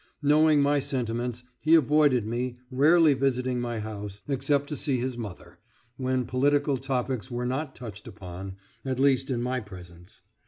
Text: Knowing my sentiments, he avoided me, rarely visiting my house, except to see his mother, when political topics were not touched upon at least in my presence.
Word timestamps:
Knowing 0.23 0.63
my 0.63 0.79
sentiments, 0.79 1.43
he 1.59 1.75
avoided 1.75 2.25
me, 2.25 2.57
rarely 2.71 3.13
visiting 3.13 3.59
my 3.61 3.77
house, 3.77 4.21
except 4.27 4.67
to 4.67 4.75
see 4.75 4.97
his 4.97 5.15
mother, 5.15 5.59
when 5.97 6.25
political 6.25 6.75
topics 6.75 7.29
were 7.29 7.45
not 7.45 7.75
touched 7.75 8.07
upon 8.07 8.55
at 8.83 8.99
least 8.99 9.29
in 9.29 9.43
my 9.43 9.59
presence. 9.59 10.23